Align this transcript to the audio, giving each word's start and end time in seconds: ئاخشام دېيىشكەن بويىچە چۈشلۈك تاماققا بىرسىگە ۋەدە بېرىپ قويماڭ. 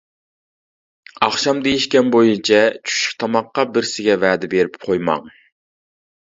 ئاخشام 1.27 1.59
دېيىشكەن 1.67 2.09
بويىچە 2.15 2.61
چۈشلۈك 2.87 3.19
تاماققا 3.25 3.67
بىرسىگە 3.77 4.17
ۋەدە 4.25 4.51
بېرىپ 4.55 4.81
قويماڭ. 4.89 5.31